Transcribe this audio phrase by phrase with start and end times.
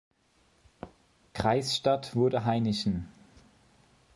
[1.33, 3.07] Kreisstadt wurde Hainichen.